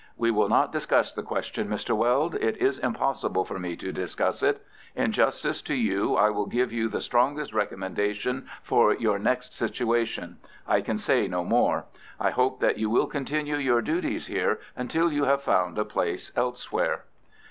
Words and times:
"We 0.17 0.31
will 0.31 0.49
not 0.49 0.71
discuss 0.71 1.13
the 1.13 1.21
question, 1.21 1.67
Mr. 1.67 1.95
Weld. 1.95 2.33
It 2.33 2.57
is 2.57 2.79
impossible 2.79 3.45
for 3.45 3.59
me 3.59 3.75
to 3.75 3.91
discuss 3.91 4.41
it. 4.41 4.65
In 4.95 5.11
justice 5.11 5.61
to 5.61 5.75
you, 5.75 6.15
I 6.15 6.31
will 6.31 6.47
give 6.47 6.73
you 6.73 6.89
the 6.89 6.99
strongest 6.99 7.53
recommendation 7.53 8.47
for 8.63 8.95
your 8.95 9.19
next 9.19 9.53
situation. 9.53 10.39
I 10.67 10.81
can 10.81 10.97
say 10.97 11.27
no 11.27 11.43
more. 11.45 11.85
I 12.19 12.31
hope 12.31 12.61
that 12.61 12.79
you 12.79 12.89
will 12.89 13.05
continue 13.05 13.57
your 13.57 13.83
duties 13.83 14.25
here 14.25 14.59
until 14.75 15.11
you 15.11 15.25
have 15.25 15.43
found 15.43 15.77
a 15.77 15.85
place 15.85 16.31
elsewhere." 16.35 17.03